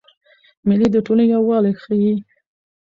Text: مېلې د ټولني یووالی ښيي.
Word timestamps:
مېلې 0.67 0.87
د 0.91 0.97
ټولني 1.05 1.25
یووالی 1.33 1.73
ښيي. 1.81 2.13